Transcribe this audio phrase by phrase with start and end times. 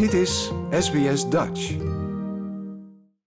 [0.00, 1.62] Dit is SBS Dutch.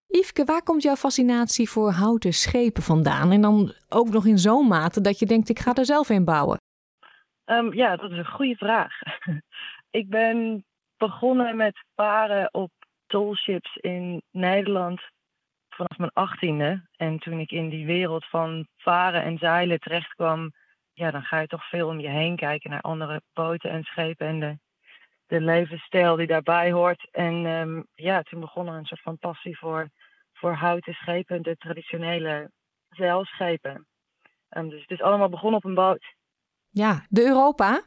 [0.08, 3.32] Yveske, waar komt jouw fascinatie voor houten schepen vandaan?
[3.32, 6.26] En dan ook nog in zo'n mate dat je denkt, ik ga er zelf een
[6.26, 6.58] bouwen.
[7.46, 8.94] Um, ja, dat is een goede vraag.
[10.02, 10.66] ik ben
[10.98, 12.72] begonnen met varen op
[13.08, 15.02] tollships in Nederland
[15.70, 16.88] vanaf mijn achttiende.
[16.96, 20.52] En toen ik in die wereld van varen en zeilen terecht kwam,
[20.94, 24.28] ja, dan ga je toch veel om je heen kijken naar andere boten en schepen
[24.28, 24.58] en de,
[25.28, 27.08] de levensstijl die daarbij hoort.
[27.12, 29.90] En um, ja, toen begon er een soort van passie voor,
[30.34, 32.52] voor houten schepen, de traditionele
[32.90, 33.88] zeilschepen.
[34.50, 36.16] Um, dus het is allemaal begonnen op een boot.
[36.70, 37.82] Ja, de Europa?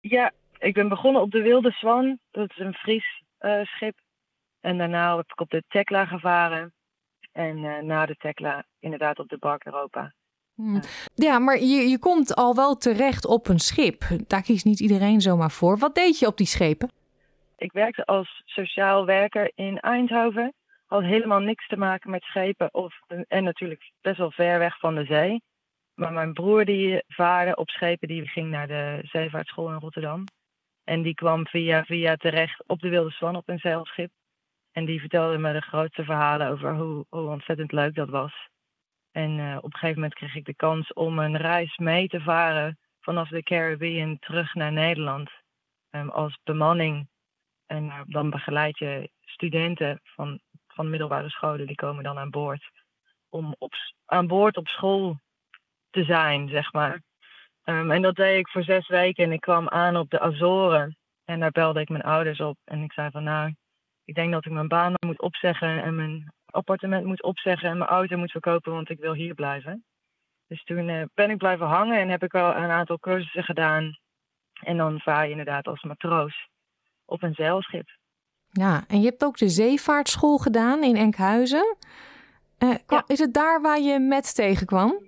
[0.00, 2.18] Ja, ik ben begonnen op de Wilde Swan.
[2.30, 3.98] Dat is een Fries uh, schip.
[4.60, 6.74] En daarna heb ik op de Tekla gevaren.
[7.32, 10.12] En uh, na de Tekla inderdaad op de Bark Europa.
[10.58, 10.80] Hmm.
[11.14, 14.04] Ja, maar je, je komt al wel terecht op een schip.
[14.26, 15.78] Daar kiest niet iedereen zomaar voor.
[15.78, 16.90] Wat deed je op die schepen?
[17.56, 20.54] Ik werkte als sociaal werker in Eindhoven.
[20.86, 22.74] Had helemaal niks te maken met schepen.
[22.74, 22.94] Of,
[23.28, 25.42] en natuurlijk best wel ver weg van de zee.
[25.94, 30.24] Maar mijn broer die vaarde op schepen, die ging naar de zeevaartschool in Rotterdam.
[30.84, 34.10] En die kwam via via terecht op de Wilde Swan op een zeilschip.
[34.72, 38.48] En die vertelde me de grootste verhalen over hoe, hoe ontzettend leuk dat was.
[39.18, 42.20] En uh, op een gegeven moment kreeg ik de kans om een reis mee te
[42.20, 45.30] varen vanaf de Caribbean terug naar Nederland.
[45.90, 47.08] Um, als bemanning.
[47.66, 52.70] En uh, dan begeleid je studenten van, van middelbare scholen, die komen dan aan boord.
[53.28, 53.72] Om op,
[54.04, 55.20] aan boord op school
[55.90, 57.02] te zijn, zeg maar.
[57.64, 60.96] Um, en dat deed ik voor zes weken en ik kwam aan op de Azoren.
[61.24, 63.54] En daar belde ik mijn ouders op en ik zei van nou,
[64.04, 67.90] ik denk dat ik mijn baan moet opzeggen en mijn appartement moet opzeggen en mijn
[67.90, 69.84] auto moet verkopen, want ik wil hier blijven.
[70.46, 73.98] Dus toen uh, ben ik blijven hangen en heb ik al een aantal cursussen gedaan.
[74.62, 76.48] En dan vaar je inderdaad als matroos
[77.04, 77.88] op een zeilschip.
[78.50, 81.76] Ja, en je hebt ook de zeevaartschool gedaan in Enkhuizen.
[82.58, 83.04] Uh, ja.
[83.06, 85.06] Is het daar waar je met tegenkwam?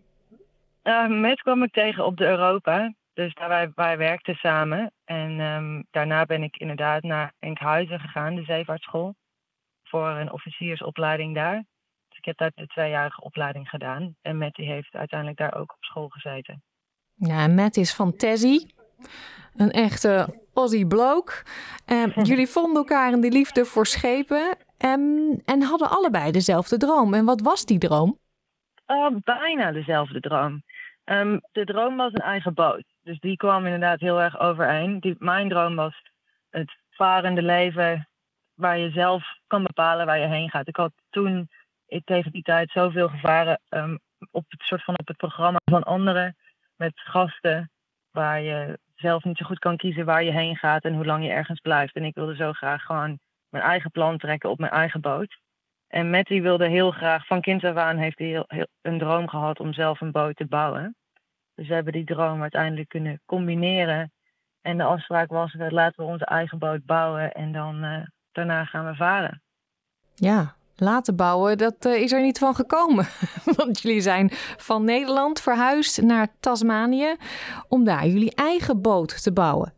[0.84, 2.92] Uh, met kwam ik tegen op de Europa.
[3.14, 4.92] Dus daar wij, wij werkten samen.
[5.04, 9.14] En um, daarna ben ik inderdaad naar Enkhuizen gegaan, de zeevaartschool.
[9.90, 11.64] Voor een officiersopleiding daar.
[12.08, 14.14] Dus ik heb daar de tweejarige opleiding gedaan.
[14.22, 16.62] En Matt heeft uiteindelijk daar ook op school gezeten.
[17.14, 18.74] Ja, Matt is van Tessie.
[19.56, 21.32] Een echte Aussie bloke.
[22.22, 24.56] Jullie vonden elkaar in de liefde voor schepen.
[24.84, 27.14] Um, en hadden allebei dezelfde droom.
[27.14, 28.18] En wat was die droom?
[28.86, 30.62] Uh, bijna dezelfde droom.
[31.04, 32.84] Um, de droom was een eigen boot.
[33.02, 35.00] Dus die kwam inderdaad heel erg overeen.
[35.00, 36.02] Die, mijn droom was
[36.50, 38.08] het varende leven
[38.60, 40.68] waar je zelf kan bepalen waar je heen gaat.
[40.68, 41.48] Ik had toen
[42.04, 43.98] tegen die tijd zoveel gevaren um,
[44.30, 46.36] op het soort van op het programma van anderen
[46.76, 47.70] met gasten
[48.10, 51.24] waar je zelf niet zo goed kan kiezen waar je heen gaat en hoe lang
[51.24, 51.94] je ergens blijft.
[51.94, 53.18] En ik wilde zo graag gewoon
[53.48, 55.38] mijn eigen plan trekken op mijn eigen boot.
[55.88, 59.60] En Matty wilde heel graag, van kind af aan heeft hij heel, een droom gehad
[59.60, 60.96] om zelf een boot te bouwen.
[61.54, 64.12] Dus we hebben die droom uiteindelijk kunnen combineren.
[64.60, 68.02] En de afspraak was, laten we onze eigen boot bouwen en dan uh,
[68.32, 69.42] daarna gaan we varen.
[70.14, 73.06] Ja, laten bouwen, dat uh, is er niet van gekomen.
[73.56, 77.16] Want jullie zijn van Nederland verhuisd naar Tasmanië
[77.68, 79.72] om daar jullie eigen boot te bouwen.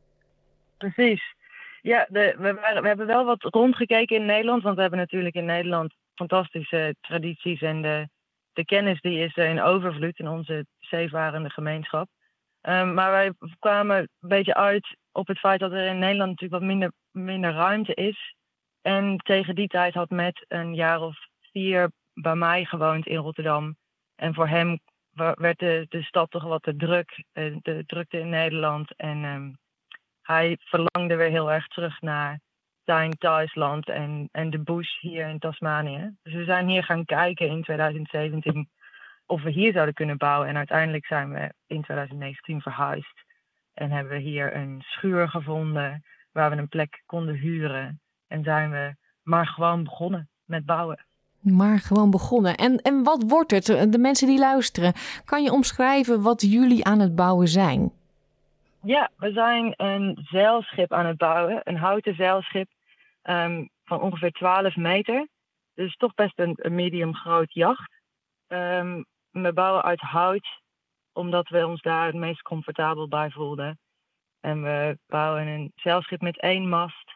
[0.78, 1.34] Precies.
[1.82, 5.34] Ja, de, we, waren, we hebben wel wat rondgekeken in Nederland, want we hebben natuurlijk
[5.34, 8.08] in Nederland fantastische tradities en de,
[8.52, 12.08] de kennis die is er in overvloed in onze zeevarende gemeenschap.
[12.62, 16.60] Um, maar wij kwamen een beetje uit op het feit dat er in Nederland natuurlijk
[16.60, 18.34] wat minder, minder ruimte is.
[18.82, 21.16] En tegen die tijd had Matt een jaar of
[21.52, 23.76] vier bij mij gewoond in Rotterdam.
[24.16, 24.80] En voor hem
[25.34, 28.96] werd de, de stad toch wat te druk, eh, de drukte in Nederland.
[28.96, 29.56] En um,
[30.22, 32.40] hij verlangde weer heel erg terug naar
[32.84, 36.14] zijn thuisland en, en de bush hier in Tasmanië.
[36.22, 38.68] Dus we zijn hier gaan kijken in 2017
[39.26, 40.48] of we hier zouden kunnen bouwen.
[40.48, 43.22] En uiteindelijk zijn we in 2019 verhuisd.
[43.74, 48.00] En hebben we hier een schuur gevonden waar we een plek konden huren.
[48.32, 51.04] En zijn we maar gewoon begonnen met bouwen.
[51.40, 52.56] Maar gewoon begonnen.
[52.56, 53.66] En, en wat wordt het?
[53.66, 54.92] De mensen die luisteren,
[55.24, 57.92] kan je omschrijven wat jullie aan het bouwen zijn?
[58.82, 61.60] Ja, we zijn een zeilschip aan het bouwen.
[61.64, 62.68] Een houten zeilschip
[63.22, 65.28] um, van ongeveer 12 meter.
[65.74, 67.92] Dus toch best een, een medium groot jacht.
[68.48, 70.60] Um, we bouwen uit hout,
[71.12, 73.78] omdat we ons daar het meest comfortabel bij voelden.
[74.40, 77.11] En we bouwen een zeilschip met één mast.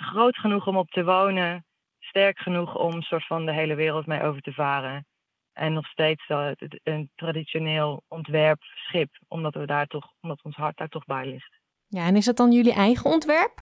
[0.00, 1.64] Groot genoeg om op te wonen.
[1.98, 5.06] Sterk genoeg om soort van de hele wereld mee over te varen.
[5.52, 6.28] En nog steeds
[6.82, 11.58] een traditioneel ontwerpschip, omdat we daar toch, omdat ons hart daar toch bij ligt.
[11.86, 13.60] Ja, en is dat dan jullie eigen ontwerp?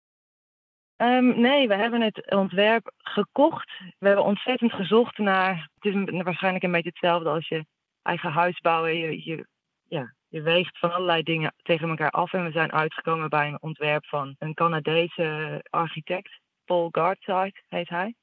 [0.96, 3.72] Ehm, nee, we hebben het ontwerp gekocht.
[4.00, 5.70] We hebben ontzettend gezocht naar.
[5.80, 7.66] Het is waarschijnlijk een beetje hetzelfde als je
[8.02, 8.98] eigen huis bouwen.
[8.98, 9.48] Je, je,
[9.88, 12.34] ja, je weegt van allerlei dingen tegen elkaar af.
[12.34, 16.40] En we zijn uitgekomen bij een ontwerp van een Canadese architect.
[16.66, 18.16] Paul Gardside heet hij.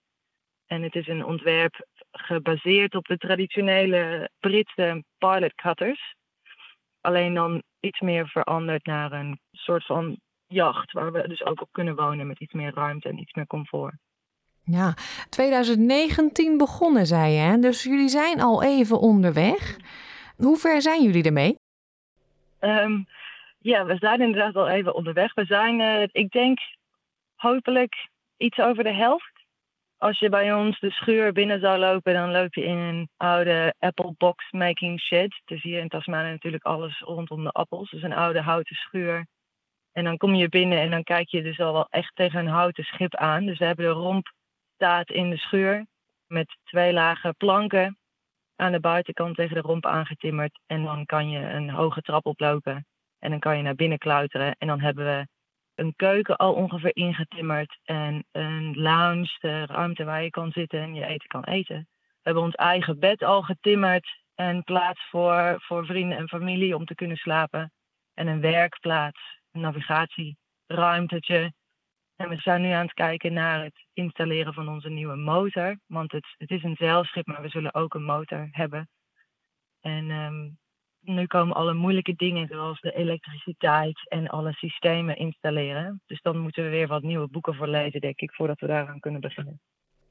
[0.66, 6.14] En het is een ontwerp gebaseerd op de traditionele Britse pilot cutters.
[7.00, 11.68] Alleen dan iets meer veranderd naar een soort van jacht, waar we dus ook op
[11.72, 13.94] kunnen wonen met iets meer ruimte en iets meer comfort.
[14.64, 14.94] Ja,
[15.28, 17.58] 2019 begonnen, zei je, hè?
[17.58, 19.76] dus jullie zijn al even onderweg.
[20.36, 21.61] Hoe ver zijn jullie ermee?
[22.64, 23.06] Um,
[23.58, 25.34] ja, we zijn inderdaad al even onderweg.
[25.34, 26.58] We zijn, uh, ik denk,
[27.34, 29.30] hopelijk iets over de helft.
[29.96, 33.74] Als je bij ons de schuur binnen zou lopen, dan loop je in een oude
[33.78, 35.42] apple box making shed.
[35.44, 37.90] Is hier in Tasmanië natuurlijk alles rondom de appels.
[37.90, 39.26] Dus een oude houten schuur
[39.92, 42.46] en dan kom je binnen en dan kijk je dus al wel echt tegen een
[42.46, 43.46] houten schip aan.
[43.46, 44.32] Dus we hebben de romp
[44.74, 45.86] staat in de schuur
[46.26, 47.98] met twee lagen planken
[48.56, 50.60] aan de buitenkant tegen de romp aangetimmerd.
[50.66, 52.86] En dan kan je een hoge trap oplopen
[53.18, 54.54] en dan kan je naar binnen klauteren.
[54.58, 55.26] En dan hebben we
[55.74, 60.94] een keuken al ongeveer ingetimmerd en een lounge, de ruimte waar je kan zitten en
[60.94, 61.88] je eten kan eten.
[61.98, 66.84] We hebben ons eigen bed al getimmerd en plaats voor, voor vrienden en familie om
[66.84, 67.72] te kunnen slapen.
[68.14, 71.52] En een werkplaats navigatieruimtetje.
[72.22, 75.78] En we zijn nu aan het kijken naar het installeren van onze nieuwe motor.
[75.86, 78.88] Want het, het is een zeilschip, maar we zullen ook een motor hebben.
[79.80, 80.58] En um,
[81.00, 86.02] nu komen alle moeilijke dingen, zoals de elektriciteit en alle systemen installeren.
[86.06, 89.00] Dus dan moeten we weer wat nieuwe boeken voor lezen, denk ik, voordat we daaraan
[89.00, 89.60] kunnen beginnen.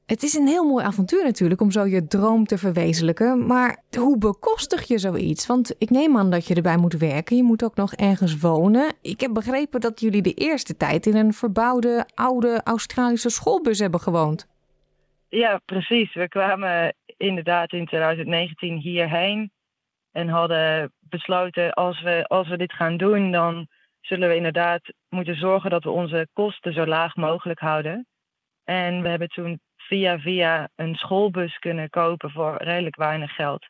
[0.05, 3.45] Het is een heel mooi avontuur natuurlijk om zo je droom te verwezenlijken.
[3.45, 5.47] Maar hoe bekostig je zoiets?
[5.47, 7.35] Want ik neem aan dat je erbij moet werken.
[7.35, 8.93] Je moet ook nog ergens wonen.
[9.01, 13.99] Ik heb begrepen dat jullie de eerste tijd in een verbouwde oude Australische schoolbus hebben
[13.99, 14.47] gewoond.
[15.29, 16.13] Ja, precies.
[16.13, 19.51] We kwamen inderdaad in 2019 hierheen
[20.11, 23.67] en hadden besloten als we, als we dit gaan doen, dan
[24.01, 28.07] zullen we inderdaad moeten zorgen dat we onze kosten zo laag mogelijk houden.
[28.63, 29.59] En we hebben toen
[29.91, 33.67] via via een schoolbus kunnen kopen voor redelijk weinig geld.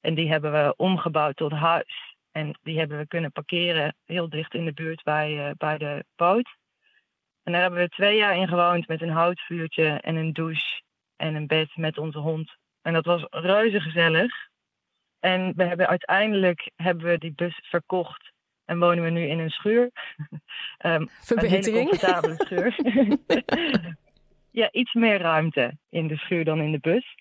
[0.00, 2.16] En die hebben we omgebouwd tot huis.
[2.30, 6.04] En die hebben we kunnen parkeren heel dicht in de buurt bij, uh, bij de
[6.16, 6.56] boot.
[7.42, 10.82] En daar hebben we twee jaar in gewoond met een houtvuurtje en een douche
[11.16, 12.56] en een bed met onze hond.
[12.82, 14.32] En dat was reuze gezellig.
[15.20, 18.32] En we hebben uiteindelijk hebben we die bus verkocht
[18.64, 19.90] en wonen we nu in een schuur.
[20.86, 21.66] um, Verbetering.
[21.66, 22.76] Een hele comfortabele schuur.
[24.52, 27.14] ja, iets meer ruimte in de schuur dan in de bus.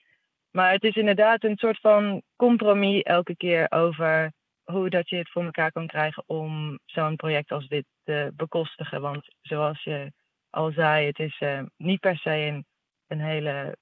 [0.52, 4.32] Maar het is inderdaad een soort van compromis elke keer over
[4.64, 9.02] hoe dat je het voor elkaar kan krijgen om zo'n project als dit te bekostigen.
[9.02, 10.12] Want zoals je
[10.50, 12.66] al zei, het is uh, niet per se een,
[13.08, 13.78] een hele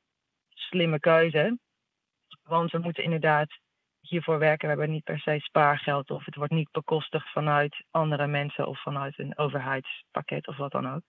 [0.50, 1.57] slimme keuze.
[2.44, 3.60] Want we moeten inderdaad
[4.02, 4.68] hiervoor werken.
[4.68, 8.81] We hebben niet per se spaargeld of het wordt niet bekostigd vanuit andere mensen of
[8.81, 11.02] vanuit een overheidspakket of wat dan ook.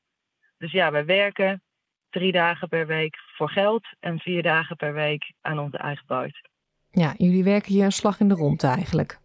[0.59, 1.63] Dus ja, we werken
[2.11, 6.49] drie dagen per week voor geld en vier dagen per week aan onze eigen buit.
[6.91, 9.19] Ja, jullie werken hier een slag in de rond eigenlijk.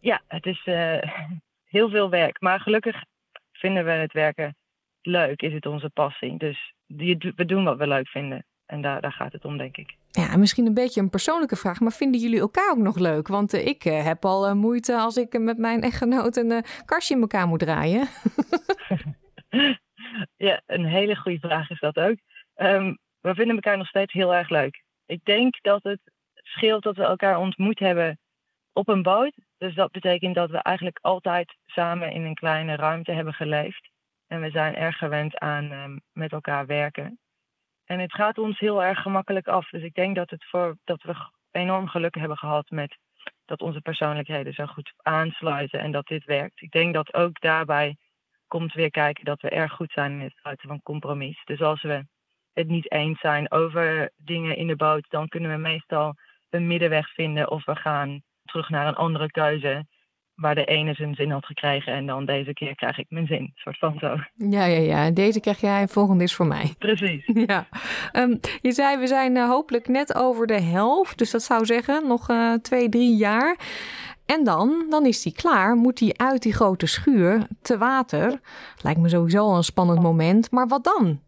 [0.00, 0.98] Ja, het is uh,
[1.76, 2.40] heel veel werk.
[2.40, 3.04] Maar gelukkig
[3.52, 4.56] vinden we het werken
[5.02, 6.38] leuk, is het onze passie.
[6.38, 8.44] Dus we doen wat we leuk vinden.
[8.66, 9.94] En daar, daar gaat het om, denk ik.
[10.10, 13.28] Ja, misschien een beetje een persoonlijke vraag, maar vinden jullie elkaar ook nog leuk?
[13.28, 17.20] Want uh, ik uh, heb al moeite als ik met mijn echtgenoot een kastje in
[17.20, 18.08] elkaar moet draaien.
[20.36, 22.16] Ja, een hele goede vraag is dat ook.
[22.56, 24.82] Um, we vinden elkaar nog steeds heel erg leuk.
[25.06, 26.00] Ik denk dat het
[26.34, 28.18] scheelt dat we elkaar ontmoet hebben
[28.72, 29.34] op een boot.
[29.58, 33.90] Dus dat betekent dat we eigenlijk altijd samen in een kleine ruimte hebben geleefd.
[34.26, 37.18] En we zijn erg gewend aan um, met elkaar werken.
[37.84, 39.68] En het gaat ons heel erg gemakkelijk af.
[39.68, 41.14] Dus ik denk dat, het voor, dat we
[41.50, 42.96] enorm geluk hebben gehad met
[43.44, 46.62] dat onze persoonlijkheden zo goed aansluiten en dat dit werkt.
[46.62, 47.96] Ik denk dat ook daarbij
[48.46, 51.42] komt weer kijken dat we erg goed zijn in het sluiten van compromis.
[51.44, 52.04] Dus als we
[52.52, 56.14] het niet eens zijn over dingen in de boot, dan kunnen we meestal
[56.50, 59.86] een middenweg vinden of we gaan terug naar een andere keuze
[60.36, 63.52] waar de ene zijn zin had gekregen en dan deze keer krijg ik mijn zin.
[63.54, 64.16] soort van zo.
[64.34, 65.10] Ja, ja, ja.
[65.10, 66.74] Deze krijg jij, volgende is voor mij.
[66.78, 67.24] Precies.
[67.46, 67.68] Ja.
[68.12, 71.18] Um, je zei, we zijn uh, hopelijk net over de helft.
[71.18, 73.58] Dus dat zou zeggen, nog uh, twee, drie jaar.
[74.26, 78.40] En dan, dan is hij klaar, moet hij uit die grote schuur te water.
[78.82, 81.20] Lijkt me sowieso een spannend moment, maar wat dan?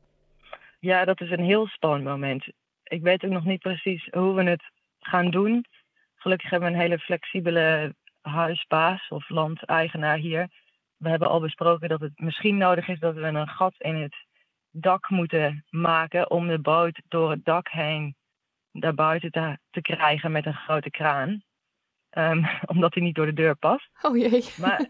[0.80, 2.46] Ja, dat is een heel spannend moment.
[2.84, 4.62] Ik weet ook nog niet precies hoe we het
[5.00, 5.64] gaan doen.
[6.16, 10.48] Gelukkig hebben we een hele flexibele huisbaas of landeigenaar hier.
[10.96, 14.14] We hebben al besproken dat het misschien nodig is dat we een gat in het
[14.70, 18.16] dak moeten maken om de boot door het dak heen
[18.72, 21.42] daar buiten te, te krijgen met een grote kraan.
[22.18, 23.90] Ehm, omdat hij niet door de deur past.
[24.02, 24.44] Oh jee.
[24.58, 24.86] Maar,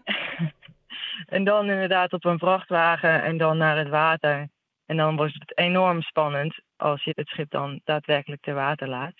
[1.35, 4.49] en dan inderdaad op een vrachtwagen en dan naar het water.
[4.85, 9.15] En dan wordt het enorm spannend als je het schip dan daadwerkelijk ter water laat.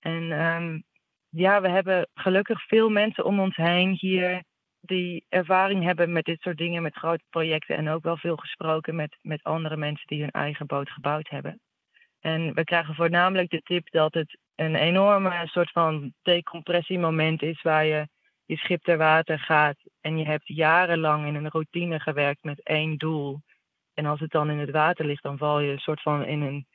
[0.00, 0.80] En ehm,
[1.28, 4.42] ja, we hebben gelukkig veel mensen om ons heen hier
[4.80, 7.76] die ervaring hebben met dit soort dingen, met grote projecten.
[7.76, 11.60] En ook wel veel gesproken met, met andere mensen die hun eigen boot gebouwd hebben.
[12.22, 17.84] En we krijgen voornamelijk de tip dat het een enorme soort van decompressiemoment is waar
[17.84, 18.08] je
[18.44, 22.96] je schip ter water gaat en je hebt jarenlang in een routine gewerkt met één
[22.96, 23.40] doel.
[23.94, 26.42] En als het dan in het water ligt, dan val je een soort van in
[26.42, 26.66] een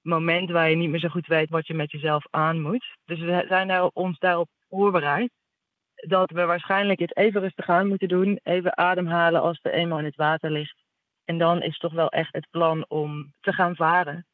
[0.00, 2.96] moment waar je niet meer zo goed weet wat je met jezelf aan moet.
[3.04, 5.30] Dus we zijn daar, ons daarop voorbereid.
[5.94, 10.04] Dat we waarschijnlijk het even rustig aan moeten doen, even ademhalen als het eenmaal in
[10.04, 10.82] het water ligt.
[11.24, 14.26] En dan is toch wel echt het plan om te gaan varen.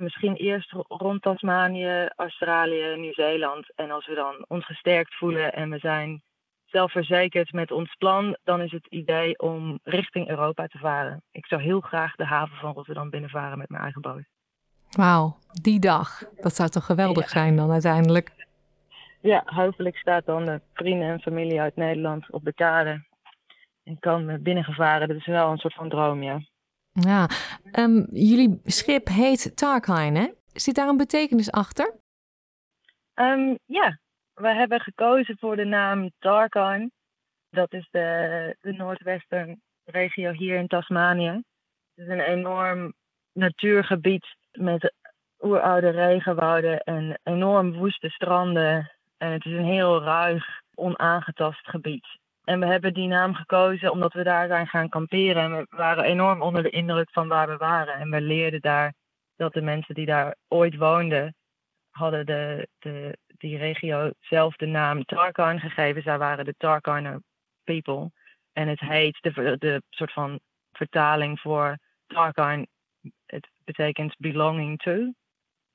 [0.00, 3.72] Misschien eerst rond Tasmanië, Australië, Nieuw-Zeeland.
[3.74, 6.22] En als we dan ons gesterkt voelen en we zijn
[6.64, 11.22] zelfverzekerd met ons plan, dan is het idee om richting Europa te varen.
[11.32, 14.22] Ik zou heel graag de haven van Rotterdam binnenvaren met mijn eigen boot.
[14.90, 16.22] Wauw, die dag.
[16.36, 18.46] Dat zou toch geweldig zijn dan uiteindelijk?
[19.20, 23.04] Ja, hopelijk staat dan de vrienden en familie uit Nederland op de kade.
[23.84, 25.08] En kan binnengevaren.
[25.08, 26.40] Dat is wel een soort van droom, ja.
[27.00, 27.28] Ja,
[27.78, 30.28] um, jullie schip heet Tarkine, hè?
[30.52, 31.94] Zit daar een betekenis achter?
[33.14, 33.98] Um, ja,
[34.34, 36.90] we hebben gekozen voor de naam Tarkine.
[37.50, 41.42] Dat is de, de noordwesten regio hier in Tasmanië.
[41.94, 42.92] Het is een enorm
[43.32, 44.92] natuurgebied met
[45.40, 48.92] oeroude regenwouden en enorm woeste stranden.
[49.16, 52.06] En het is een heel ruig, onaangetast gebied.
[52.50, 55.42] En we hebben die naam gekozen omdat we daar zijn gaan kamperen.
[55.42, 57.94] En we waren enorm onder de indruk van waar we waren.
[57.94, 58.94] En we leerden daar
[59.36, 61.34] dat de mensen die daar ooit woonden,
[61.90, 66.02] hadden de, de, die regio zelf de naam Tarkan gegeven.
[66.02, 67.22] Zij waren de Tarkiner
[67.64, 68.10] people.
[68.52, 70.40] En het heet, de, de soort van
[70.72, 72.66] vertaling voor Tarkan,
[73.26, 75.12] het betekent belonging to.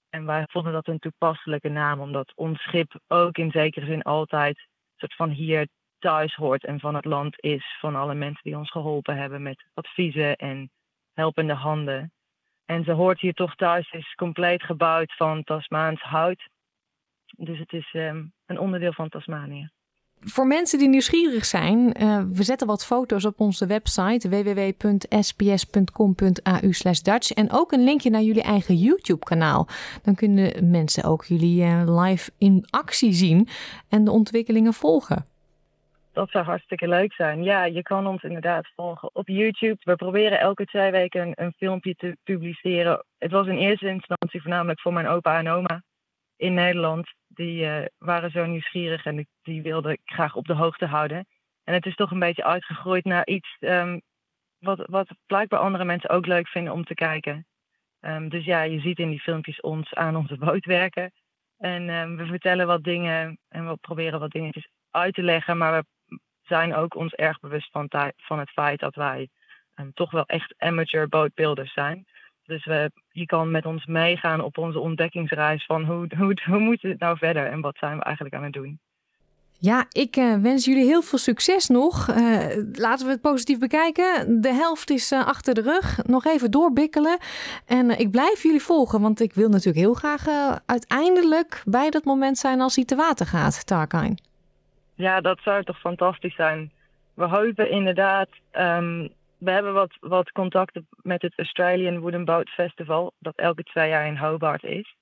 [0.10, 4.67] En wij vonden dat een toepasselijke naam, omdat ons schip ook in zekere zin altijd
[4.96, 5.67] soort van hier
[6.00, 7.78] thuis hoort en van het land is.
[7.80, 10.70] Van alle mensen die ons geholpen hebben met adviezen en
[11.14, 12.12] helpende handen.
[12.66, 16.48] En ze hoort hier toch thuis, is compleet gebouwd van Tasmaans hout.
[17.38, 19.70] Dus het is um, een onderdeel van Tasmanië.
[20.20, 25.02] Voor mensen die nieuwsgierig zijn, uh, we zetten wat foto's op onze website www.sbs.com.au
[27.04, 29.68] Dutch en ook een linkje naar jullie eigen YouTube-kanaal.
[30.04, 33.48] Dan kunnen mensen ook jullie uh, live in actie zien
[33.90, 35.25] en de ontwikkelingen volgen.
[36.16, 37.44] Dat zou hartstikke leuk zijn.
[37.44, 39.78] Ja, je kan ons inderdaad volgen op YouTube.
[39.80, 43.06] We proberen elke twee weken een, een filmpje te publiceren.
[43.18, 45.82] Het was in eerste instantie voornamelijk voor mijn opa en oma
[46.36, 47.14] in Nederland.
[47.28, 51.26] Die uh, waren zo nieuwsgierig en die wilde ik graag op de hoogte houden.
[51.64, 54.02] En het is toch een beetje uitgegroeid naar iets um,
[54.60, 57.46] wat, wat blijkbaar andere mensen ook leuk vinden om te kijken.
[58.02, 61.12] Um, dus ja, je ziet in die filmpjes ons aan onze boot werken.
[61.58, 65.58] En um, we vertellen wat dingen en we proberen wat dingetjes uit te leggen.
[65.58, 65.94] Maar we
[66.48, 69.30] zijn ook ons erg bewust van, van het feit dat wij
[69.75, 72.06] um, toch wel echt amateur bootbuilders zijn.
[72.46, 76.82] Dus we, je kan met ons meegaan op onze ontdekkingsreis van hoe, hoe, hoe moet
[76.82, 78.80] het nou verder en wat zijn we eigenlijk aan het doen.
[79.60, 82.10] Ja, ik uh, wens jullie heel veel succes nog.
[82.10, 82.16] Uh,
[82.72, 84.42] laten we het positief bekijken.
[84.42, 86.00] De helft is uh, achter de rug.
[86.06, 87.18] Nog even doorbikkelen.
[87.66, 90.28] En ik blijf jullie volgen, want ik wil natuurlijk heel graag
[90.66, 94.16] uiteindelijk bij dat moment zijn als hij te water gaat, Tarkine.
[94.96, 96.72] Ja, dat zou toch fantastisch zijn.
[97.14, 98.30] We hopen inderdaad.
[98.52, 103.90] Um, we hebben wat, wat contacten met het Australian Wooden Boat Festival, dat elke twee
[103.90, 104.96] jaar in Hobart is.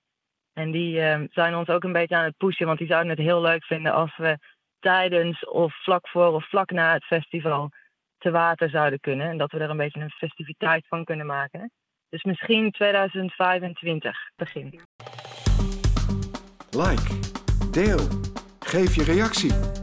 [0.53, 3.19] En die um, zijn ons ook een beetje aan het pushen, want die zouden het
[3.19, 4.37] heel leuk vinden als we
[4.79, 7.69] tijdens of vlak voor of vlak na het festival
[8.17, 9.29] te water zouden kunnen.
[9.29, 11.71] En dat we er een beetje een festiviteit van kunnen maken.
[12.09, 14.79] Dus misschien 2025 begin.
[16.71, 17.19] Like,
[17.71, 18.07] deel,
[18.59, 19.82] geef je reactie.